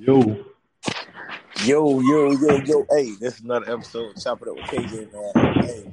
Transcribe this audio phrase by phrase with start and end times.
[0.00, 0.20] Yo.
[1.64, 2.86] Yo, yo, yo, yo.
[2.88, 5.54] Hey, this is another episode of Chop It Up with KJ, man.
[5.60, 5.90] Hey.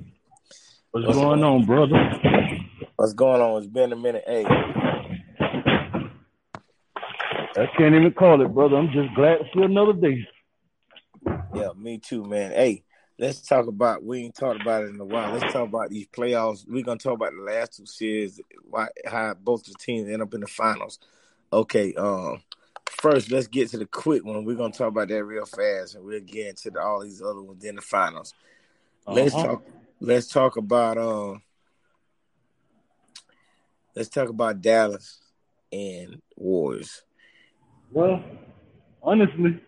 [0.91, 1.97] What's, What's going on, brother?
[2.97, 3.63] What's going on?
[3.63, 4.23] It's been a minute.
[4.27, 4.45] Hey.
[7.57, 8.75] I can't even call it, brother.
[8.77, 10.27] I'm just glad to see another day.
[11.55, 12.51] Yeah, me too, man.
[12.51, 12.83] Hey,
[13.17, 15.33] let's talk about we ain't talked about it in a while.
[15.33, 16.63] Let's talk about these playoffs.
[16.67, 20.35] We're gonna talk about the last two series, why how both the teams end up
[20.35, 20.99] in the finals.
[21.51, 22.43] Okay, um,
[22.97, 24.45] first let's get to the quick one.
[24.45, 27.41] We're gonna talk about that real fast, and we'll get into the, all these other
[27.41, 28.33] ones in the finals.
[29.07, 29.15] Uh-huh.
[29.15, 29.63] Let's talk.
[29.99, 31.41] Let's talk about um.
[33.95, 35.19] Let's talk about Dallas
[35.71, 37.03] and Warriors.
[37.91, 38.21] Well,
[39.01, 39.61] honestly,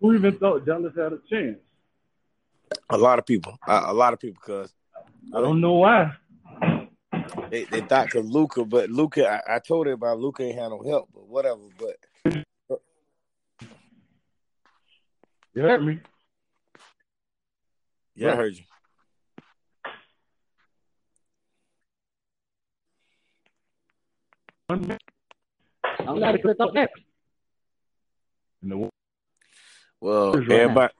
[0.00, 1.58] who even thought Dallas had a chance?
[2.90, 3.56] A lot of people.
[3.66, 4.74] A, a lot of people, because
[5.34, 6.12] I don't know why.
[7.50, 10.68] They, they thought because Luka, but Luka, I, I told her about Luka ain't had
[10.68, 11.60] no help, but whatever.
[11.78, 11.96] But
[15.60, 16.00] you heard me.
[18.14, 18.64] Yeah, I heard you.
[24.70, 27.02] I'm not to click up next.
[28.62, 28.88] No.
[30.00, 30.94] Well, everybody.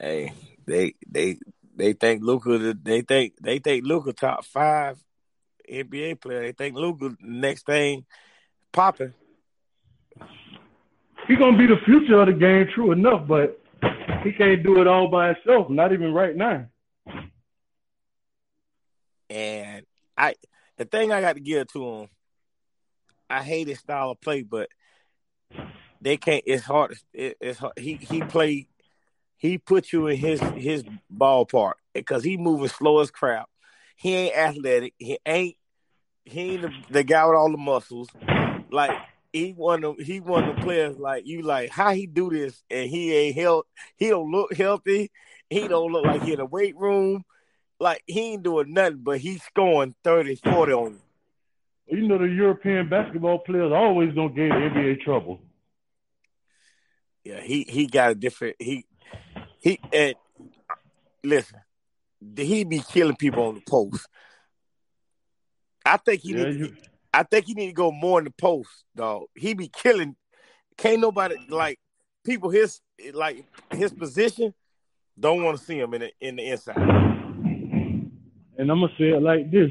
[0.00, 0.32] Hey,
[0.66, 1.38] they they
[1.76, 2.74] they think Luka.
[2.74, 4.98] They think they think Luka top five
[5.70, 6.40] NBA player.
[6.40, 8.04] They think Luka next thing
[8.72, 9.14] popping.
[11.28, 13.60] He gonna be the future of the game, true enough, but
[14.22, 15.70] he can't do it all by himself.
[15.70, 16.66] Not even right now.
[19.30, 20.34] And I,
[20.76, 22.08] the thing I got to give to him,
[23.30, 24.68] I hate his style of play, but
[26.00, 26.42] they can't.
[26.46, 26.96] It's hard.
[27.14, 27.74] It, it's hard.
[27.78, 28.66] he he played.
[29.36, 33.48] He put you in his his ballpark because he moving slow as crap.
[33.96, 34.94] He ain't athletic.
[34.98, 35.56] He ain't
[36.24, 38.08] he ain't the, the guy with all the muscles.
[38.70, 38.92] Like
[39.32, 42.62] he one of he one of the players like you like how he do this
[42.70, 43.66] and he ain't health.
[43.96, 45.10] He don't look healthy.
[45.48, 47.24] He don't look like he in a weight room.
[47.80, 51.00] Like he ain't doing nothing, but he's scoring 30, 40 on
[51.88, 51.98] you.
[51.98, 55.40] You know the European basketball players always don't get NBA trouble.
[57.24, 58.84] Yeah, he he got a different he
[59.58, 60.14] he and
[61.24, 61.58] listen,
[62.36, 64.06] he be killing people on the post.
[65.84, 66.76] I think he yeah, need, you...
[67.12, 69.24] I think he need to go more in the post, dog.
[69.34, 70.16] He be killing.
[70.76, 71.52] Can't nobody mm-hmm.
[71.52, 71.78] like
[72.24, 72.80] people his
[73.12, 74.54] like his position
[75.18, 76.76] don't want to see him in the in the inside.
[76.76, 79.70] And I'm gonna say it like this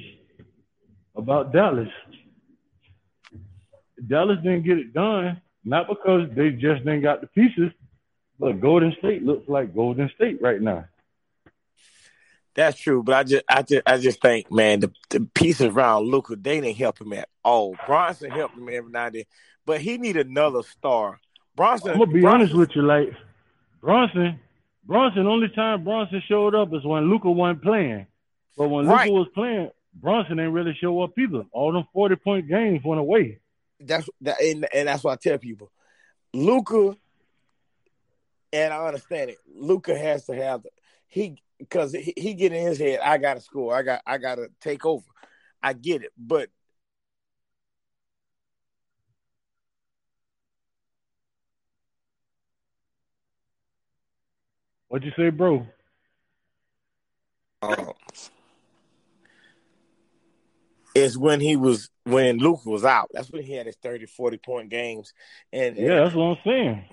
[1.16, 1.90] about Dallas.
[4.08, 7.72] Dallas didn't get it done not because they just didn't got the pieces,
[8.40, 10.86] but Golden State looks like Golden State right now.
[12.54, 16.08] That's true, but I just, I just, I just think, man, the, the pieces around
[16.08, 17.76] Luka, they didn't help him at all.
[17.86, 19.24] Brunson helped him every now and then,
[19.66, 21.20] but he need another star.
[21.56, 21.92] Brunson.
[21.92, 23.14] I'm gonna be Brunson, honest with you, like
[23.80, 24.40] Brunson.
[24.84, 28.08] Brunson, only time Brunson showed up is when Luka wasn't playing.
[28.58, 29.10] But when right.
[29.10, 31.46] Luka was playing, Brunson didn't really show up either.
[31.52, 33.40] All them forty point games went away
[33.86, 35.72] that's that, and, and that's what I tell people.
[36.34, 36.96] Luka,
[38.54, 39.38] and I understand it.
[39.54, 40.70] Luka has to have the,
[41.08, 43.00] he because he, he get in his head.
[43.04, 43.74] I got to score.
[43.76, 45.06] I got I got to take over.
[45.64, 46.50] I get it, but
[54.92, 55.66] What'd you say, bro?
[57.62, 57.94] Uh,
[60.94, 63.10] is when he was when Luke was out.
[63.14, 65.14] That's when he had his 30, 40 point games.
[65.54, 66.86] And yeah, that's what I'm saying.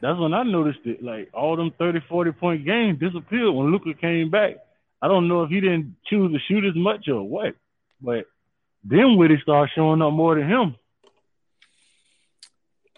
[0.00, 1.02] That's when I noticed it.
[1.02, 4.56] Like all them 30, 40 point games disappeared when Luka came back.
[5.02, 7.54] I don't know if he didn't choose to shoot as much or what,
[8.00, 8.26] but
[8.84, 10.76] then Witty started showing up more than him.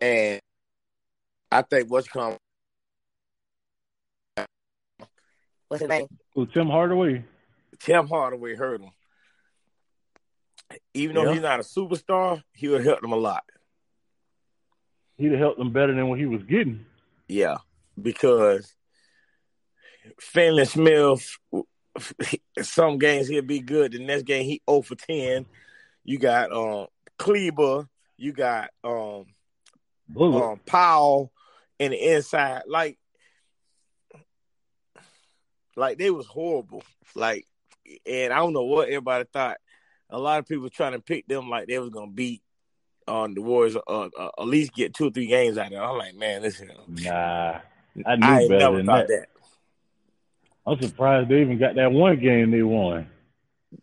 [0.01, 0.41] And
[1.51, 2.37] I think what's come.
[5.69, 6.07] What's his name?
[6.37, 7.25] Oh, Tim Hardaway.
[7.79, 8.91] Tim Hardaway hurt him
[10.95, 11.33] even though yeah.
[11.33, 13.45] he's not a superstar, he would help them a lot.
[15.17, 16.85] He'd have helped them better than what he was getting.
[17.33, 17.57] Yeah,
[18.01, 18.75] because
[20.21, 21.39] Finney Smith,
[22.61, 23.93] some games he'll be good.
[23.93, 25.47] The next game he 0 for 10.
[26.05, 26.89] You got um
[27.19, 27.89] Kleber,
[28.19, 29.25] you got um,
[30.15, 31.33] um Powell
[31.79, 32.65] in the inside.
[32.67, 32.99] Like
[35.75, 36.83] like they was horrible.
[37.15, 37.47] Like
[38.05, 39.57] and I don't know what everybody thought
[40.11, 42.43] a lot of people trying to pick them like they was gonna beat
[43.09, 45.73] on uh, the Warriors, uh, uh, at least get two or three games out of
[45.73, 45.83] there.
[45.83, 46.71] I'm like, man, listen.
[46.87, 47.61] Nah,
[48.07, 49.09] I knew I better than that.
[49.09, 49.27] that.
[50.67, 53.09] I'm surprised they even got that one game they won.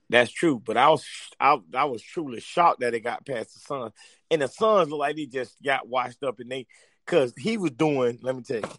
[0.10, 1.06] That's true, but I was
[1.39, 3.94] I, I was truly shocked that it got past the Suns,
[4.30, 6.68] and the Suns look like they just got washed up, and they
[7.06, 8.19] because he was doing.
[8.22, 8.69] Let me tell you,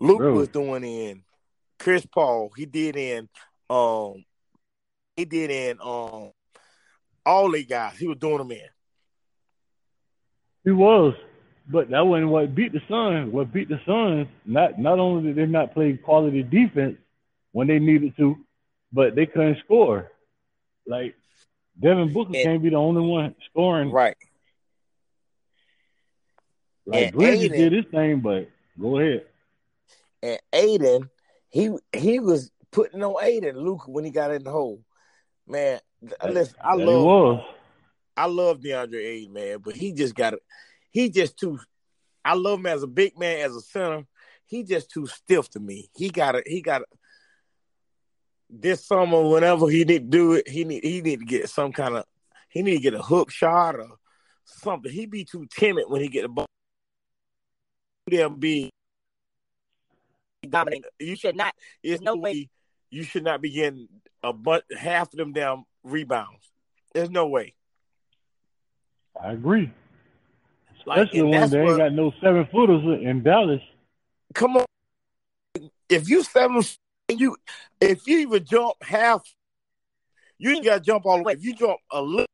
[0.00, 0.34] Luke Bro.
[0.34, 1.22] was doing in
[1.78, 2.50] Chris Paul.
[2.56, 3.28] He did in
[3.68, 4.24] um
[5.16, 6.32] he did in um
[7.24, 7.98] all the guys.
[7.98, 8.68] He was doing them in.
[10.64, 11.14] He was,
[11.68, 13.32] but that wasn't what beat the Suns.
[13.32, 16.98] What beat the Suns, not not only did they not play quality defense
[17.52, 18.36] when they needed to,
[18.92, 20.10] but they couldn't score.
[20.86, 21.14] Like
[21.78, 23.90] Devin Booker And- can't be the only one scoring.
[23.90, 24.16] Right.
[26.86, 28.48] Like Bridges Ayton- did his thing, but
[28.78, 29.26] go ahead.
[30.22, 31.10] And Ayton,
[31.48, 34.82] he he was putting on Ayton Luke when he got in the hole.
[35.46, 35.80] Man,
[36.28, 37.44] listen, I That he love was.
[38.16, 40.42] I love DeAndre Ayton, man, but he just got it.
[40.90, 41.58] He just too.
[42.24, 44.06] I love him as a big man, as a center.
[44.44, 45.88] He just too stiff to me.
[45.96, 46.46] He got it.
[46.46, 46.88] He got it.
[48.50, 51.72] This summer, whenever he need to do it, he need he need to get some
[51.72, 52.04] kind of.
[52.48, 53.90] He need to get a hook shot or
[54.44, 54.90] something.
[54.90, 56.46] He be too timid when he get the ball.
[58.08, 58.70] Them be
[60.48, 60.86] dominant.
[60.98, 61.54] You should not.
[61.84, 62.48] There's no way
[62.90, 63.88] you should not be getting
[64.22, 66.50] a but half of them down rebounds.
[66.92, 67.54] There's no way.
[69.22, 69.72] I agree.
[70.86, 73.60] Like, Especially when they ain't got no seven footers in Dallas.
[74.34, 74.64] come on.
[75.88, 76.62] If you seven,
[77.08, 77.36] you
[77.80, 79.22] if you even jump half,
[80.38, 81.34] you ain't got to jump all the way.
[81.34, 82.26] If you jump a little,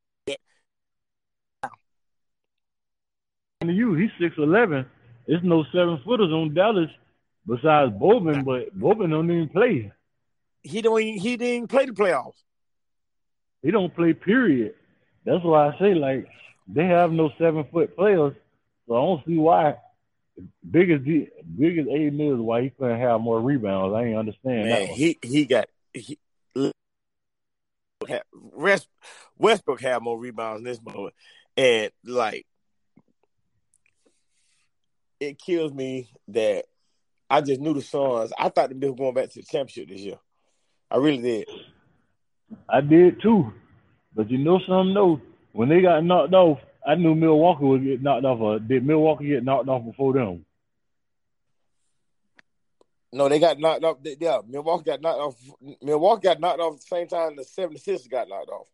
[3.62, 4.86] And you, he's six eleven.
[5.26, 6.90] There's no seven footers on Dallas
[7.46, 9.92] besides Boban, but Boban don't even play.
[10.62, 11.00] he don't.
[11.00, 12.42] Even, he didn't play the playoffs.
[13.62, 14.12] He don't play.
[14.12, 14.74] Period.
[15.24, 16.28] That's why I say like
[16.66, 18.34] they have no seven foot players,
[18.86, 19.76] so I don't see why.
[20.68, 21.86] Big as the big is,
[22.38, 23.94] why he couldn't have more rebounds.
[23.94, 26.18] I ain't understand that Man, he he got he.
[28.52, 28.88] West,
[29.38, 31.14] Westbrook had more rebounds in this moment,
[31.56, 32.46] and like
[35.20, 36.64] it kills me that
[37.30, 38.32] I just knew the Suns.
[38.38, 40.18] I thought they were going back to the championship this year.
[40.90, 41.48] I really did.
[42.68, 43.52] I did too,
[44.14, 45.20] but you know something though.
[45.56, 48.40] When they got knocked off, I knew Milwaukee would get knocked off.
[48.40, 50.44] Or did Milwaukee get knocked off before them?
[53.10, 53.96] No, they got knocked off.
[54.20, 55.34] Yeah, Milwaukee got knocked off.
[55.80, 58.66] Milwaukee got knocked off at the same time the 76ers got knocked off.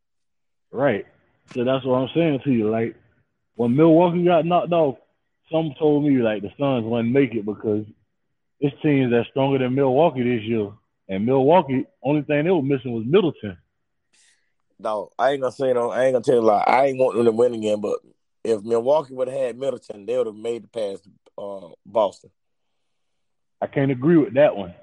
[0.73, 1.07] Right.
[1.55, 2.69] So that's what I'm saying to you.
[2.69, 2.97] Like
[3.55, 4.97] when Milwaukee got knocked off,
[5.53, 7.85] some told me like the Suns wouldn't make it because
[8.61, 10.73] this team that's stronger than Milwaukee this year.
[11.09, 13.57] And Milwaukee, only thing they were missing was Middleton.
[14.83, 15.91] No, I ain't gonna say no.
[15.91, 16.65] I ain't gonna tell you a lie.
[16.67, 18.01] I ain't want them to win again, but
[18.43, 22.31] if Milwaukee would have had Middleton, they would have made the pass to uh, Boston.
[23.61, 24.75] I can't agree with that one.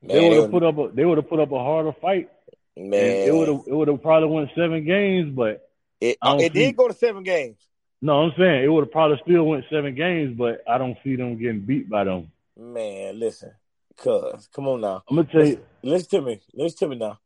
[0.00, 2.30] Man, they would have put up a they would have put up a harder fight.
[2.76, 5.68] man, And it would have it would have probably won seven games, but
[6.00, 7.56] it, it see- did go to seven games.
[8.00, 11.16] no, I'm saying it would have probably still went seven games, but I don't see
[11.16, 12.30] them getting beat by them.
[12.56, 13.50] Man, listen,
[13.96, 15.02] cuz come on now.
[15.10, 16.40] I'm gonna tell you, Listen to me.
[16.54, 17.18] Listen to me now.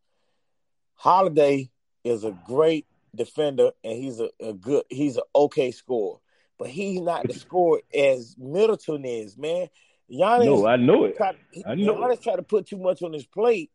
[0.95, 1.71] Holiday
[2.05, 6.19] is a great defender and he's a, a good he's an okay scorer.
[6.59, 9.69] But he's not the scorer as Middleton is, man.
[10.13, 11.17] Giannis no, I know it.
[11.17, 11.37] tried,
[11.67, 11.95] I know.
[11.95, 13.71] Giannis tried to put too much on his plate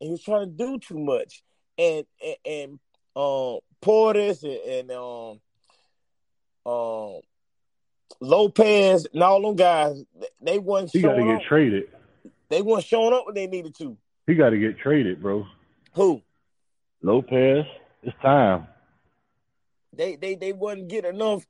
[0.00, 1.42] and he was trying to do too much.
[1.78, 2.72] And and, and
[3.14, 5.40] um Portis and, and um
[6.70, 7.20] um
[8.20, 10.02] Lopez and all them guys,
[10.40, 11.42] they wasn't He got to showing get up.
[11.42, 11.84] traded.
[12.48, 13.96] they weren't showing up when they needed to.
[14.26, 15.46] He got to get traded, bro.
[15.94, 16.22] Who?
[17.02, 17.64] Lopez,
[18.02, 18.66] it's time.
[19.92, 21.46] They they they wasn't get enough,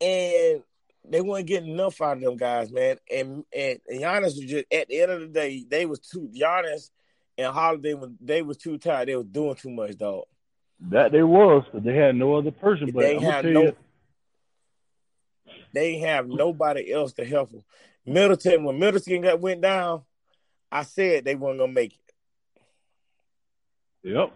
[0.00, 0.62] and
[1.08, 2.96] they weren't getting enough out of them guys, man.
[3.10, 6.28] And and, and Giannis was just at the end of the day, they was too
[6.34, 6.90] Giannis
[7.38, 9.08] and Holiday was they was too tired.
[9.08, 10.24] They was doing too much, dog.
[10.90, 12.90] That they was, but they had no other person.
[12.92, 13.76] But They I'm gonna had tell no- you,
[15.72, 17.64] They have nobody else to help them.
[18.06, 20.02] Middleton, when Middleton got went down,
[20.72, 22.09] I said they weren't gonna make it.
[24.02, 24.32] Yep.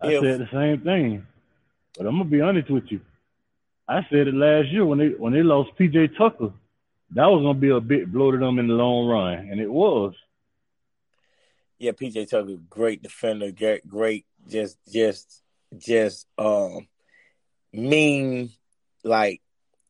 [0.00, 1.26] I If- said the same thing,
[1.96, 3.00] but I'm gonna be honest with you.
[3.88, 6.52] I said it last year when they when they lost PJ Tucker.
[7.10, 9.70] That was gonna be a bit blow to them in the long run, and it
[9.70, 10.14] was.
[11.78, 15.42] Yeah, PJ Tucker, great defender, great, great, just, just,
[15.76, 16.88] just, um,
[17.72, 18.50] mean,
[19.02, 19.42] like,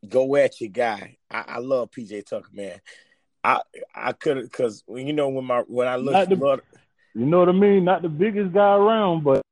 [0.09, 1.19] go at your guy.
[1.31, 2.81] I, I love PJ Tucker, man.
[3.45, 3.61] I,
[3.95, 6.15] I could, because when you know when my when I look,
[7.15, 7.85] You know what I mean?
[7.85, 9.43] Not the biggest guy around, but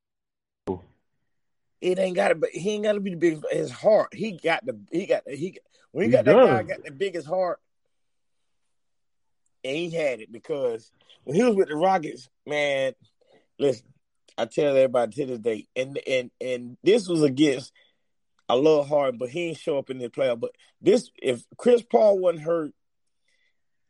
[1.80, 3.44] it ain't got to, but he ain't got to be the biggest.
[3.50, 5.58] His heart, he got the, he got the, he.
[5.90, 7.60] When you He got that guy, got the biggest heart,
[9.64, 10.90] and he had it because
[11.24, 12.94] when he was with the Rockets, man,
[13.58, 13.86] listen,
[14.38, 17.72] I tell everybody to this day, and and and this was against
[18.48, 20.40] a little hard, but he didn't show up in the playoff.
[20.40, 22.72] But this, if Chris Paul wasn't hurt,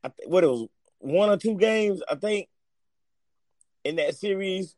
[0.04, 2.48] I th- what it was one or two games, I think,
[3.84, 4.74] in that series.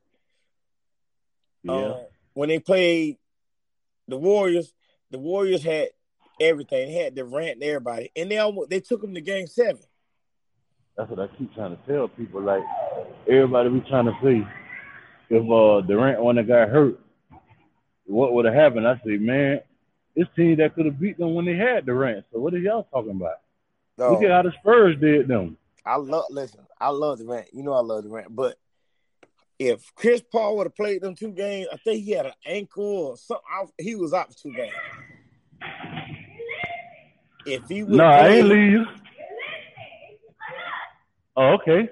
[1.62, 1.72] Yeah.
[1.72, 1.98] Uh,
[2.34, 3.16] when they played
[4.08, 4.72] the Warriors,
[5.10, 5.88] the Warriors had
[6.40, 6.88] everything.
[6.88, 9.82] They had Durant and everybody, and they almost they took them to Game Seven.
[10.96, 12.42] That's what I keep trying to tell people.
[12.42, 12.62] Like
[13.28, 14.46] everybody we trying to say,
[15.30, 17.00] if uh Durant that got hurt,
[18.06, 18.86] what would have happened?
[18.86, 19.60] I say, man,
[20.14, 22.24] this team that could have beat them when they had Durant.
[22.32, 23.40] So what are y'all talking about?
[23.96, 25.56] No, Look at how the Spurs did them.
[25.86, 26.60] I love listen.
[26.80, 27.48] I love Durant.
[27.52, 28.56] You know I love Durant, but
[29.58, 32.84] if Chris Paul would have played them two games, I think he had an ankle
[32.84, 33.44] or something.
[33.50, 34.72] I, he was out for two games.
[37.46, 38.84] If he would No, I ain't leave you.
[41.36, 41.88] Oh, okay.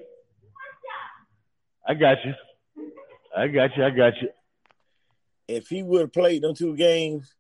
[1.87, 2.35] I got you.
[3.37, 3.85] I got you.
[3.85, 4.29] I got you.
[5.49, 7.35] if he would have played them two games,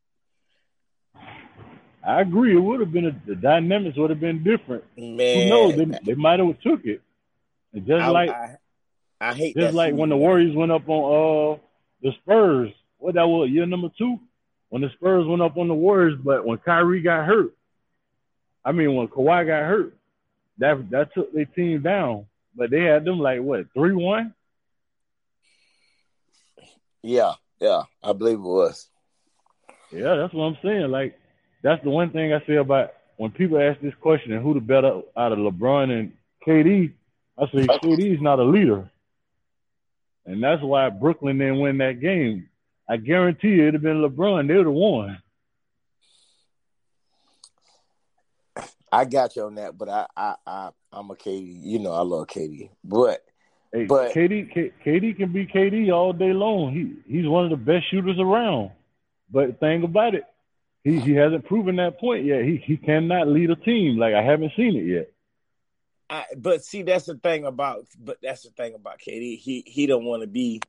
[2.04, 2.56] I agree.
[2.56, 4.84] It would have been a, the dynamics would have been different.
[4.96, 5.76] man, Who knows?
[5.76, 7.00] They, they might have took it.
[7.74, 8.56] Just I, like I,
[9.22, 11.58] I hate just like when the Warriors went up on uh
[12.02, 12.70] the Spurs.
[12.98, 14.18] What that was year number two
[14.68, 17.54] when the Spurs went up on the Warriors, but when Kyrie got hurt,
[18.64, 19.94] I mean when Kawhi got hurt,
[20.58, 22.26] that that took their team down.
[22.56, 24.34] But they had them like what three one.
[27.02, 28.88] Yeah, yeah, I believe it was.
[29.92, 30.90] Yeah, that's what I'm saying.
[30.90, 31.16] Like
[31.62, 34.60] that's the one thing I say about when people ask this question and who the
[34.60, 36.12] better out of LeBron and
[36.44, 36.92] KD,
[37.38, 38.90] I say KD is not a leader.
[40.26, 42.48] And that's why Brooklyn didn't win that game.
[42.88, 45.18] I guarantee you it'd have been LeBron, they would have won.
[48.90, 51.60] I got you on that, but I, I, I I'm a KD.
[51.62, 53.24] You know, I love KD, but
[53.72, 56.72] Hey, But- KD, K, KD can be KD all day long.
[56.72, 58.70] He he's one of the best shooters around.
[59.30, 60.24] But the thing about it,
[60.84, 62.44] he he hasn't proven that point yet.
[62.44, 63.96] He he cannot lead a team.
[63.98, 65.10] Like I haven't seen it yet.
[66.12, 69.38] I, but see, that's the thing about, but that's the thing about KD.
[69.38, 70.60] He he don't want to be.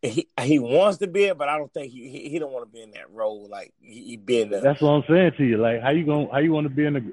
[0.00, 2.64] He he wants to be it, but I don't think he he, he don't want
[2.64, 3.48] to be in that role.
[3.50, 5.56] Like he, he been the That's what I'm saying to you.
[5.58, 7.12] Like how you going how you want to be in the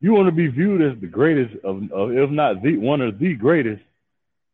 [0.00, 3.18] you want to be viewed as the greatest of, of if not the one of
[3.18, 3.82] the greatest,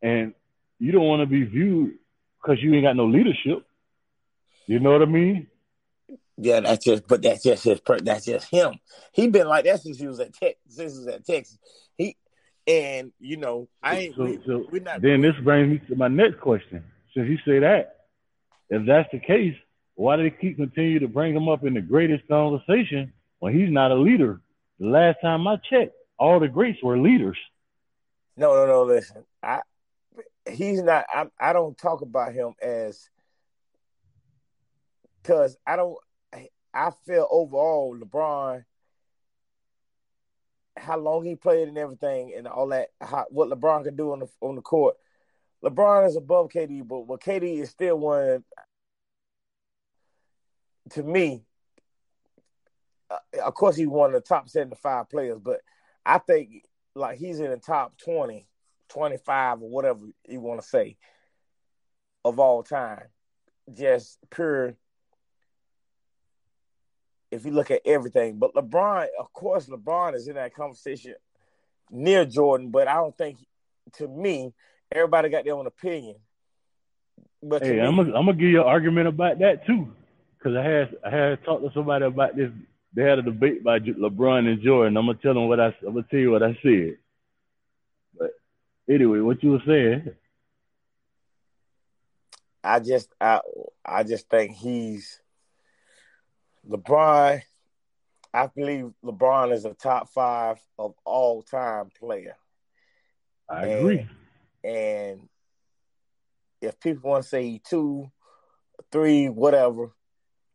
[0.01, 0.33] and
[0.77, 1.93] you don't want to be viewed
[2.41, 3.65] because you ain't got no leadership.
[4.67, 5.47] You know what I mean?
[6.37, 6.59] yeah.
[6.59, 7.81] That's just, but that's just his.
[8.03, 8.79] That's just him.
[9.13, 10.55] He been like that since he was at Tech.
[10.67, 11.57] Since he was at Texas.
[12.69, 14.15] And you know I ain't.
[14.15, 15.01] So- we, so we're not.
[15.01, 16.83] Then this brings me to my next question.
[17.15, 17.95] Since you say that,
[18.69, 19.55] if that's the case,
[19.95, 23.71] why do they keep continue to bring him up in the greatest conversation when he's
[23.71, 24.39] not a leader?
[24.79, 27.37] The last time I checked, all the greats were leaders.
[28.37, 28.83] No, no, no.
[28.83, 29.61] Listen, I
[30.47, 31.05] he's not.
[31.11, 33.09] I I don't talk about him as
[35.23, 35.97] because I don't.
[36.71, 38.63] I feel overall LeBron,
[40.79, 44.19] how long he played and everything, and all that, how, what LeBron can do on
[44.19, 44.95] the on the court.
[45.63, 48.43] LeBron is above KD, but what KD is still one.
[50.91, 51.43] To me,
[53.11, 55.59] uh, of course, he's one of the top seventy-five players, but
[56.05, 56.63] I think
[56.95, 58.47] like he's in the top 20,
[58.89, 60.97] 25 or whatever you want to say
[62.25, 63.03] of all time.
[63.71, 64.75] Just pure
[67.31, 68.37] if you look at everything.
[68.37, 71.15] But LeBron, of course, LeBron is in that conversation
[71.91, 73.37] near Jordan, but I don't think
[73.93, 74.53] to me,
[74.91, 76.15] everybody got their own opinion.
[77.41, 79.91] But Hey, me, I'm gonna I'm gonna give you an argument about that too,
[80.37, 82.51] because I had I had talked to somebody about this.
[82.93, 84.97] They had a debate by LeBron and Jordan.
[84.97, 86.97] I'm gonna tell them what I I'm gonna tell you what I said.
[88.17, 88.31] But
[88.89, 90.11] anyway, what you were saying?
[92.63, 93.41] I just I
[93.85, 95.21] I just think he's
[96.69, 97.41] LeBron.
[98.33, 102.35] I believe LeBron is a top five of all time player.
[103.49, 104.07] I And- agree.
[104.63, 105.29] And
[106.61, 108.11] if people want to say he two,
[108.91, 109.91] three, whatever,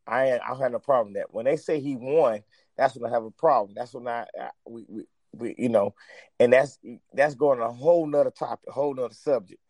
[0.07, 1.35] I I have no problem with that.
[1.35, 2.43] When they say he won,
[2.77, 3.75] that's when I have a problem.
[3.75, 5.95] That's when I, I we, we we you know,
[6.39, 6.79] and that's
[7.15, 9.61] that's going a whole nother topic, whole nother subject.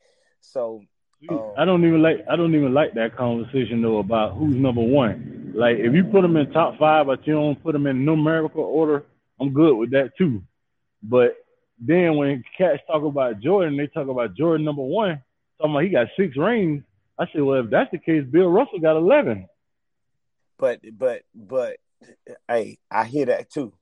[0.40, 0.82] So
[1.30, 4.82] um, I don't even like I don't even like that conversation though about who's number
[4.82, 5.43] one.
[5.54, 8.64] Like if you put them in top five, but you don't put them in numerical
[8.64, 9.04] order,
[9.40, 10.42] I'm good with that too.
[11.02, 11.36] But
[11.78, 15.22] then when cats talk about Jordan, they talk about Jordan number one,
[15.58, 16.82] talking about he got six rings.
[17.18, 19.48] I said, well, if that's the case, Bill Russell got eleven.
[20.58, 21.76] but but but
[22.48, 23.72] hey, I hear that too.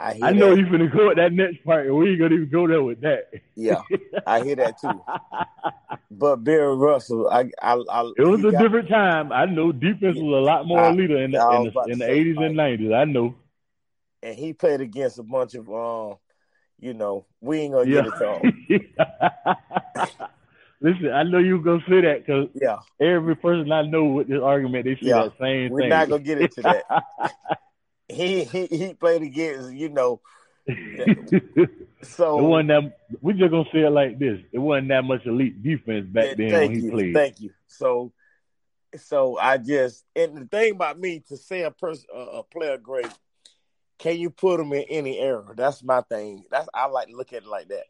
[0.00, 0.58] I I know that.
[0.58, 3.00] you finna go with that next part, and we ain't gonna even go there with
[3.00, 3.30] that.
[3.56, 3.82] Yeah,
[4.26, 5.02] I hear that too.
[6.10, 9.30] But Bill Russell, I, I, I It was a got- different time.
[9.32, 12.04] I know defense was a lot more I- leader in the in the, in the
[12.06, 12.94] 80s and 90s.
[12.94, 13.34] I know.
[14.22, 16.16] and he played against a bunch of, um,
[16.80, 18.02] you know, we ain't gonna Yeah.
[18.02, 18.12] get
[18.70, 18.86] it him.
[20.80, 24.40] Listen, I know you gonna say that because Yeah, every person I know with this
[24.42, 25.24] argument, they say Yeah.
[25.24, 25.72] that same thing.
[25.72, 26.84] We're not gonna get into that.
[28.08, 30.20] he he he played against, you know,
[32.02, 32.98] so it wasn't that.
[33.20, 36.50] We just gonna say it like this: it wasn't that much elite defense back then
[36.50, 37.14] thank when he you, played.
[37.14, 37.50] Thank you.
[37.66, 38.12] So,
[38.96, 42.76] so I just and the thing about me to say a person a, a player
[42.76, 43.08] great,
[43.98, 45.54] can you put him in any era?
[45.56, 46.44] That's my thing.
[46.50, 47.84] That's I like to look at it like that.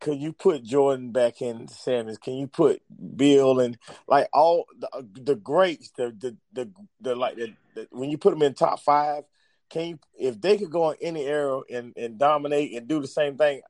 [0.00, 2.18] Can you put Jordan back in seventies?
[2.18, 2.82] Can you put
[3.16, 8.10] Bill and like all the the greats, the the the, the like the, the when
[8.10, 9.24] you put them in top five?
[9.70, 13.06] Can you if they could go in any era and, and dominate and do the
[13.06, 13.60] same thing?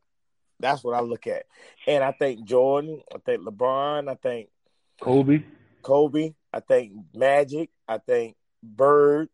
[0.60, 1.44] That's what I look at.
[1.86, 4.48] And I think Jordan, I think LeBron, I think
[5.00, 5.42] Kobe,
[5.82, 9.28] Kobe, I think Magic, I think Bird.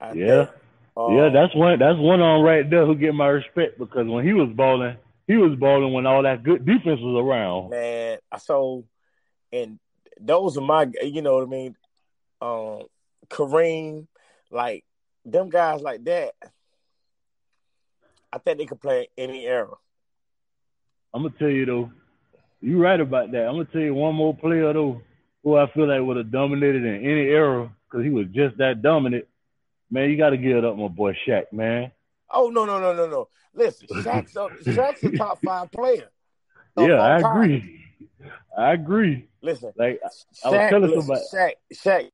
[0.00, 0.56] I yeah, think,
[0.96, 1.28] um, yeah.
[1.28, 1.78] That's one.
[1.78, 5.36] That's one on right there who get my respect because when he was balling, he
[5.36, 7.70] was balling when all that good defense was around.
[7.70, 8.18] man.
[8.32, 8.84] I so,
[9.52, 9.78] and
[10.20, 11.76] those are my, you know what I mean.
[12.42, 12.82] Um,
[13.28, 14.06] Kareem,
[14.50, 14.84] like
[15.32, 16.32] them guys like that.
[18.32, 19.74] I think they could play any era.
[21.12, 21.90] I'm gonna tell you though,
[22.60, 23.46] you're right about that.
[23.46, 25.02] I'm gonna tell you one more player though,
[25.42, 28.82] who I feel like would have dominated in any era because he was just that
[28.82, 29.26] dominant.
[29.90, 31.90] Man, you got to give it up, my boy Shaq, man.
[32.30, 33.28] Oh no no no no no!
[33.54, 36.08] Listen, Shaq's a, Shaq's a top five player.
[36.78, 37.36] yeah, I time.
[37.36, 37.80] agree.
[38.56, 39.28] I agree.
[39.42, 40.00] Listen, Like
[40.44, 41.24] I was telling listen, somebody-
[41.74, 42.08] Shaq,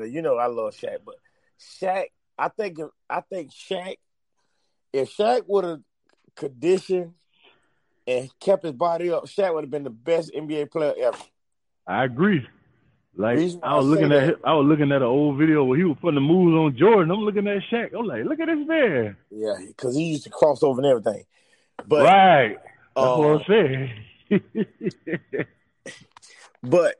[0.00, 0.10] Shaq.
[0.12, 1.14] You know I love Shaq, but
[1.60, 2.06] Shaq,
[2.38, 3.96] I think I think Shaq,
[4.92, 5.80] if Shaq would have
[6.34, 7.14] conditioned
[8.06, 11.18] and kept his body up, Shaq would have been the best NBA player ever.
[11.86, 12.46] I agree.
[13.18, 15.78] Like I was I looking at that- I was looking at an old video where
[15.78, 17.10] he was putting the moves on Jordan.
[17.10, 17.94] I'm looking at Shaq.
[17.98, 19.16] I'm like, look at this man.
[19.30, 21.24] Yeah, because he used to cross over and everything.
[21.86, 22.58] But right.
[22.94, 23.90] That's uh, what I'm saying.
[26.62, 26.96] but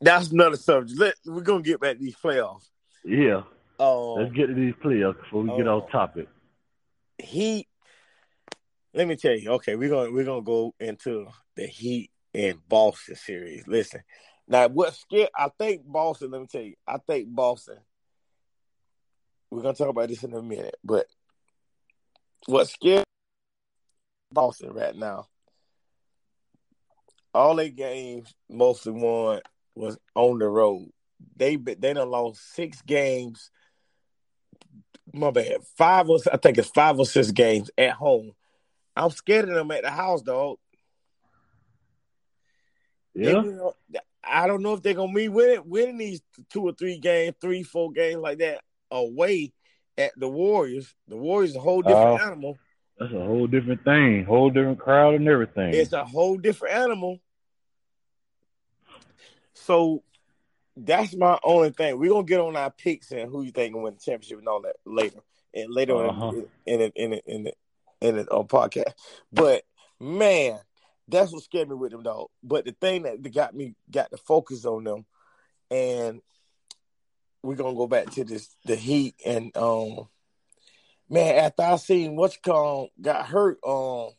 [0.00, 0.98] that's another subject.
[0.98, 2.68] Let, we're gonna get back to these playoffs.
[3.04, 3.42] yeah.
[3.78, 6.28] Um, Let's get to these players before we get uh, off topic.
[7.18, 7.68] Heat.
[8.94, 9.50] Let me tell you.
[9.52, 13.66] Okay, we're gonna we're gonna go into the Heat and Boston series.
[13.66, 14.00] Listen,
[14.48, 15.30] now what scared?
[15.36, 16.32] I think Boston.
[16.32, 16.74] Let me tell you.
[16.86, 17.78] I think Boston.
[19.50, 21.06] We're gonna talk about this in a minute, but
[22.46, 23.04] what scared
[24.32, 25.26] Boston right now?
[27.32, 29.40] All their games, mostly won,
[29.74, 30.90] was on the road.
[31.36, 33.50] They they done lost six games
[35.12, 35.62] my bad.
[35.76, 38.32] Five or I think it's five or six games at home.
[38.96, 40.58] I'm scared of them at the house, dog.
[43.14, 43.42] Yeah.
[44.24, 47.62] I don't know if they're gonna be winning winning these two or three games, three,
[47.62, 49.52] four games like that away
[49.96, 50.94] at the Warriors.
[51.08, 52.26] The Warriors a whole different Oh.
[52.26, 52.58] animal.
[52.98, 54.24] That's a whole different thing.
[54.24, 55.72] Whole different crowd and everything.
[55.72, 57.20] It's a whole different animal.
[59.54, 60.02] So
[60.84, 61.98] that's my only thing.
[61.98, 64.48] We're gonna get on our picks and who you think will win the championship and
[64.48, 65.20] all that later.
[65.54, 66.32] And later Uh-huh.
[66.66, 67.52] in in in in in the
[68.00, 68.92] in the on podcast.
[69.32, 69.64] But
[69.98, 70.58] man,
[71.08, 72.28] that's what scared me with them dog.
[72.42, 75.06] But the thing that got me got the focus on them
[75.70, 76.20] and
[77.42, 80.08] we're gonna go back to this the heat and um
[81.08, 84.10] man after I seen what's called got hurt um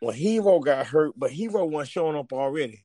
[0.00, 2.82] when Herro got hurt, but Herro wasn't showing up already.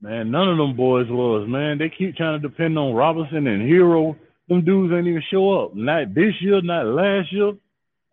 [0.00, 1.78] Man, none of them boys was, man.
[1.78, 4.16] They keep trying to depend on Robinson and Herro.
[4.48, 5.74] Them dudes ain't even show up.
[5.74, 7.52] Not this year, not last year.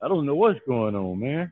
[0.02, 1.52] I don't know what's going on, man.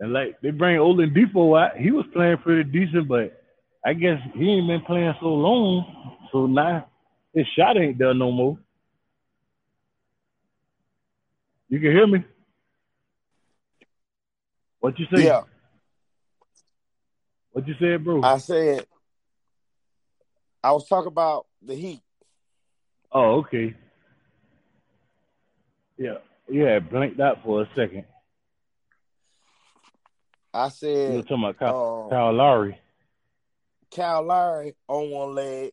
[0.00, 3.40] And like they bring Oladipo out, he was playing pretty decent, but
[3.84, 6.86] I guess he ain't been playing so long, so now
[7.34, 8.58] his shot ain't done no more.
[11.68, 12.24] You can hear me?
[14.80, 15.24] What you say?
[15.24, 15.42] Yeah,
[17.54, 18.20] What you said, bro?
[18.20, 18.84] I said
[20.60, 22.00] I was talking about the Heat.
[23.12, 23.76] Oh, okay.
[25.96, 26.16] Yeah,
[26.48, 28.06] yeah, blanked out for a second.
[30.52, 32.78] I said You were talking about Kyle, um, Kyle Lowry.
[33.94, 35.70] Kyle Lowry on one leg.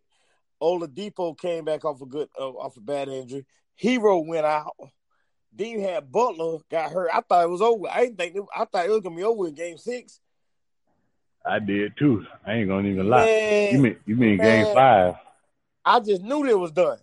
[0.62, 3.44] Oladipo came back off a good uh, off a bad injury.
[3.82, 4.76] Herro went out.
[5.52, 7.10] Then you had Butler got hurt.
[7.12, 7.88] I thought it was over.
[7.90, 10.20] I didn't think it, I thought it was gonna be over in Game Six.
[11.46, 12.26] I did too.
[12.46, 13.26] I ain't gonna even lie.
[13.26, 14.66] Man, You mean you mean man.
[14.66, 15.16] game five?
[15.84, 17.00] I just knew it was done.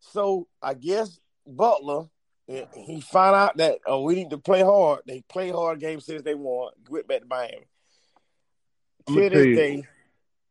[0.00, 2.06] So I guess Butler,
[2.48, 5.00] eh, he found out that oh we need to play hard.
[5.06, 6.72] They play hard game since they won.
[6.88, 7.66] Went back to Miami.
[9.08, 9.84] To this day,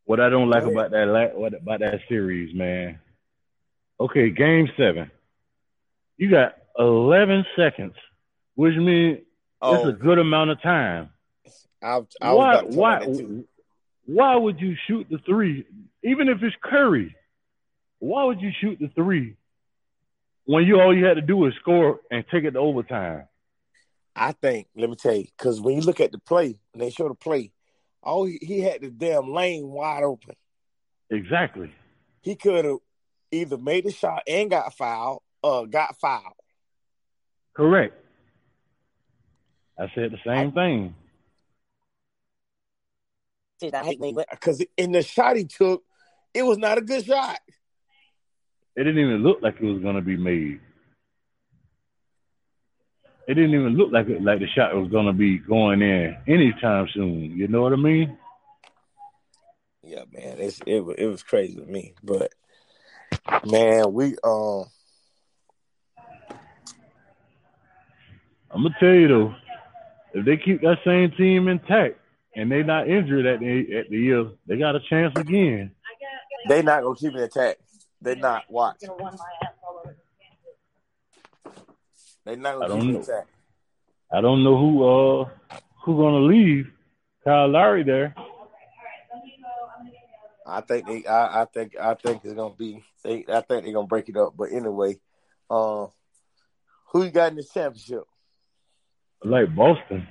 [0.06, 3.00] what I don't like about that what about that series, man.
[4.00, 5.10] Okay, game seven.
[6.16, 7.94] You got eleven seconds,
[8.54, 9.18] which means
[9.60, 9.74] oh.
[9.74, 9.92] it's a oh.
[9.92, 11.10] good amount of time.
[11.86, 13.06] I, I why why
[14.06, 15.64] why would you shoot the three,
[16.02, 17.14] even if it's Curry?
[18.00, 19.36] Why would you shoot the three
[20.46, 23.28] when you all you had to do was score and take it to overtime?
[24.16, 26.90] I think, let me tell you, because when you look at the play, and they
[26.90, 27.52] show the play,
[28.02, 30.34] all he, he had the damn lane wide open.
[31.10, 31.70] Exactly.
[32.22, 32.78] He could have
[33.30, 36.32] either made the shot and got fouled, or got fouled.
[37.54, 37.94] Correct.
[39.78, 40.94] I said the same I, thing.
[43.60, 45.82] Because in the shot he took,
[46.34, 47.38] it was not a good shot.
[48.76, 50.60] It didn't even look like it was going to be made.
[53.26, 56.16] It didn't even look like it, like the shot was going to be going in
[56.28, 57.36] anytime soon.
[57.36, 58.16] You know what I mean?
[59.82, 62.32] Yeah, man, it's it it was crazy to me, but
[63.46, 64.64] man, we um.
[68.50, 69.34] I'm gonna tell you though,
[70.14, 72.00] if they keep that same team intact
[72.36, 75.72] and they not injured at the at the year, they got a chance again.
[76.48, 77.60] They not gonna keep it intact.
[78.00, 78.76] They not watch.
[82.24, 83.28] They not gonna keep it intact.
[84.12, 86.70] I don't know who uh who gonna leave
[87.24, 88.14] Kyle Lowry there.
[90.46, 93.72] I think they I, I think I think it's gonna be they I think they're
[93.72, 94.34] gonna break it up.
[94.36, 94.98] But anyway,
[95.50, 95.86] uh
[96.92, 98.04] who you got in the championship?
[99.24, 100.06] like Boston.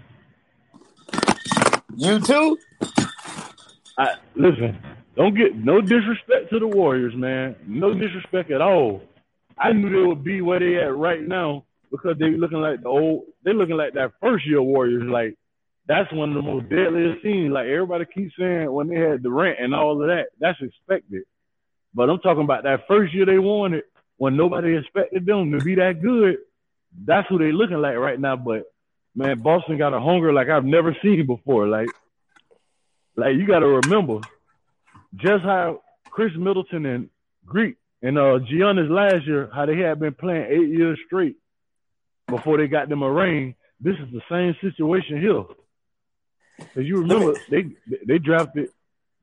[1.96, 2.58] You too?
[3.98, 4.78] I listen,
[5.16, 7.56] don't get no disrespect to the Warriors, man.
[7.66, 9.02] No disrespect at all.
[9.58, 12.90] I knew they would be where they at right now because they looking like the
[12.90, 15.04] old they looking like that first year Warriors.
[15.04, 15.38] Like
[15.88, 17.54] that's one of the most deadliest teams.
[17.54, 21.24] Like everybody keeps saying when they had Durant and all of that, that's expected.
[21.94, 23.86] But I'm talking about that first year they won it
[24.18, 26.38] when nobody expected them to be that good.
[27.06, 28.36] That's who they looking like right now.
[28.36, 28.66] But
[29.16, 31.68] man, Boston got a hunger like I've never seen before.
[31.68, 31.90] Like,
[33.16, 34.20] like you got to remember
[35.16, 37.10] just how Khris Middleton and
[37.46, 41.38] Greek and uh Giannis last year, how they had been playing eight years straight
[42.28, 43.56] before they got them a ring.
[43.80, 45.44] This is the same situation here.
[46.74, 47.66] Cause you remember they
[48.06, 48.70] they drafted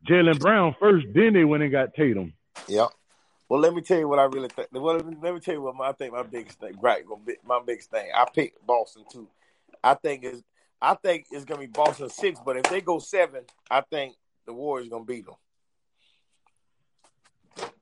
[0.09, 2.35] Jaylen Brown first, then they went and got Tatum.
[2.69, 2.89] Yep.
[3.49, 4.69] Well, let me tell you what I really think.
[4.73, 6.75] Well, let me tell you what my, I think my biggest thing.
[6.81, 7.05] Right,
[7.47, 8.11] my biggest thing.
[8.15, 9.29] I picked Boston too.
[9.83, 10.43] I think is
[10.81, 14.17] I think it's gonna be Boston six, but if they go seven, I think
[14.47, 15.35] the Warriors gonna beat them.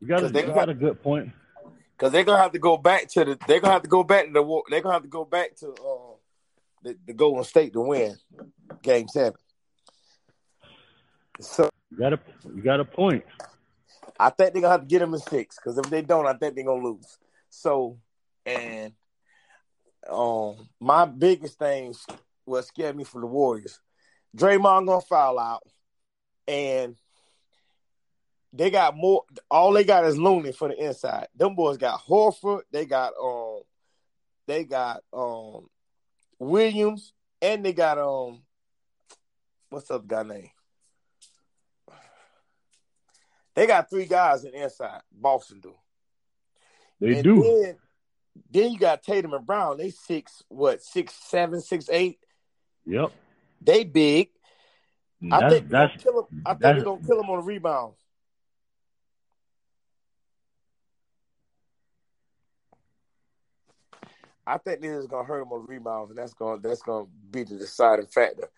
[0.00, 1.30] You got, a, you got have, a good point.
[1.96, 3.38] Because they're gonna have to go back to the.
[3.46, 4.42] They're gonna have to go back to the.
[4.42, 4.64] war.
[4.68, 6.14] They're gonna have to go back to uh,
[6.82, 8.16] the, the Golden State to win
[8.82, 9.38] Game Seven.
[11.40, 12.20] So you got a
[12.54, 13.24] you got a point.
[14.18, 16.34] I think they're gonna have to get them in six because if they don't, I
[16.34, 17.18] think they're gonna lose.
[17.48, 17.98] So,
[18.44, 18.92] and
[20.10, 21.94] um, my biggest thing
[22.44, 23.80] what scared me for the Warriors,
[24.36, 25.62] Draymond gonna foul out,
[26.48, 26.96] and
[28.52, 29.24] they got more.
[29.50, 31.28] All they got is Looney for the inside.
[31.36, 32.62] Them boys got Horford.
[32.72, 33.60] They got um,
[34.46, 35.68] they got um,
[36.38, 38.42] Williams, and they got um,
[39.68, 40.50] what's up guy name?
[43.54, 45.02] They got three guys in the inside.
[45.12, 45.74] Boston do.
[47.00, 47.42] They and do.
[47.42, 47.76] Then,
[48.50, 49.78] then you got Tatum and Brown.
[49.78, 52.18] They six, what, six, seven, six, eight.
[52.86, 53.12] Yep.
[53.60, 54.30] They big.
[55.22, 56.42] That's, I think that's, kill them.
[56.46, 57.98] I think they're gonna kill them on the rebounds.
[64.46, 67.44] I think this is gonna hurt him on rebounds, and that's gonna that's gonna be
[67.44, 68.48] the deciding factor.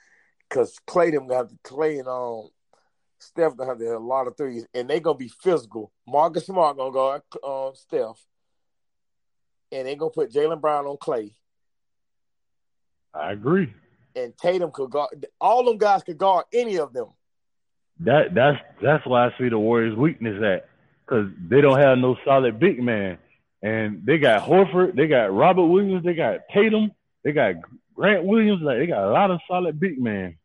[0.49, 2.49] Because Clay them gonna have to Clay and um
[3.19, 5.93] Steph gonna have to hit a lot of threes, and they gonna be physical.
[6.07, 8.25] Marcus Smart gonna go um Steph,
[9.73, 11.35] and they're gonna put Jaylen Brown on Clay.
[13.15, 13.73] I agree.
[14.15, 17.09] And Tatum could guard all them guys could guard any of them.
[18.01, 20.69] That that's that's why I see the Warriors' weakness at
[21.05, 23.19] because they don't have no solid big man.
[23.63, 26.91] And they got Horford, they got Robert Williams, they got Tatum,
[27.23, 27.55] they got
[27.95, 28.63] Grant Williams.
[28.63, 30.37] Like they got a lot of solid big man.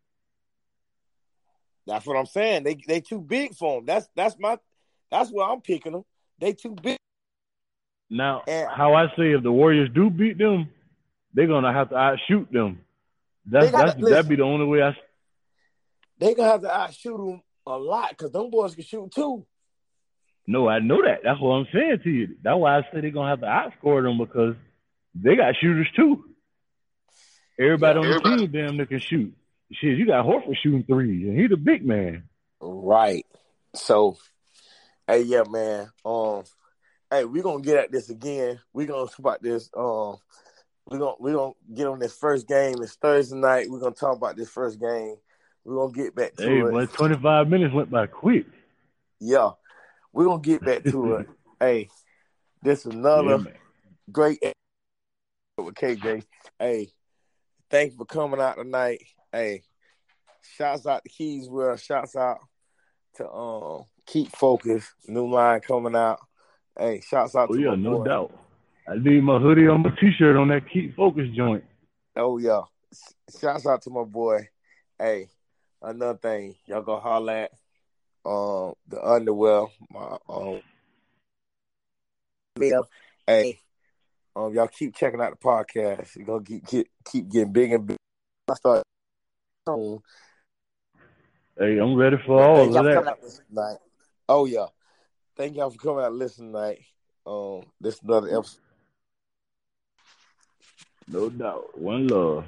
[1.86, 2.64] That's what I'm saying.
[2.64, 3.86] They they too big for them.
[3.86, 4.58] That's that's my
[5.10, 6.04] that's where I'm picking them.
[6.40, 6.98] They too big.
[8.10, 10.70] Now, and, how I say if the Warriors do beat them,
[11.34, 12.82] they're gonna have to outshoot them.
[13.46, 14.96] That's gotta, that's listen, that'd be the only way I.
[16.20, 19.46] They gonna have to outshoot them a lot because them boys can shoot too.
[20.48, 21.20] No, I know that.
[21.24, 22.36] That's what I'm saying to you.
[22.42, 24.56] That's why I said they're gonna have to outscore them because
[25.14, 26.24] they got shooters too.
[27.60, 29.34] Everybody yeah, on the team damn near can shoot.
[29.74, 32.24] Shit, you got Horford shooting threes, and he's a big man.
[32.62, 33.26] Right.
[33.76, 34.18] So,
[35.08, 35.90] hey, yeah, man.
[36.06, 36.44] Um,
[37.12, 38.60] hey, we're gonna get at this again.
[38.74, 39.70] We're gonna talk about this.
[39.76, 40.18] Um,
[40.90, 42.76] we're gonna we're gonna get on this first game.
[42.82, 43.70] It's Thursday night.
[43.70, 45.16] We're gonna talk about this first game.
[45.64, 46.74] We're gonna get back to hey, it.
[46.74, 48.46] Hey, 25 minutes went by quick.
[49.20, 49.52] Yeah,
[50.14, 51.28] we're gonna get back to it.
[51.60, 51.90] Hey,
[52.62, 53.52] this is another yeah,
[54.12, 54.38] great
[55.58, 56.24] with KJ.
[56.60, 56.92] Hey,
[57.72, 59.02] thanks for coming out tonight.
[59.32, 59.64] Hey,
[60.56, 62.38] shouts out to Keys Well, shouts out
[63.16, 64.92] to um keep focused.
[65.08, 66.20] New line coming out.
[66.78, 68.06] Hey, shouts out to oh, to yeah, no boy.
[68.06, 68.40] doubt.
[68.88, 71.64] I need my hoodie on my t-shirt on that keep focus joint.
[72.16, 72.62] Oh yeah.
[73.40, 74.48] Shouts out to my boy.
[74.98, 75.30] Hey,
[75.82, 77.52] another thing, y'all go holler at
[78.26, 79.66] um the underwear.
[79.90, 80.62] My um
[83.26, 83.60] hey,
[84.36, 86.16] um y'all keep checking out the podcast.
[86.16, 87.98] You're gonna keep keep, keep getting big and big.
[88.50, 88.84] I start
[89.68, 90.00] soon.
[91.58, 93.80] Hey, I'm ready for all of that.
[94.30, 94.68] Oh yeah.
[95.38, 96.80] Thank y'all for coming out and listening tonight.
[97.26, 98.60] Um this is another episode.
[101.08, 101.80] No doubt.
[101.80, 102.46] One love.